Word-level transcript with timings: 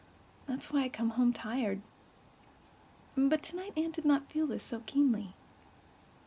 That 0.47 0.57
is 0.57 0.65
why 0.71 0.81
I 0.81 0.89
come 0.89 1.11
home 1.11 1.31
tired." 1.31 1.79
But 3.15 3.43
tonight 3.43 3.73
Anne 3.77 3.91
did 3.91 4.03
not 4.03 4.31
feel 4.31 4.47
this 4.47 4.63
so 4.63 4.79
keenly. 4.87 5.35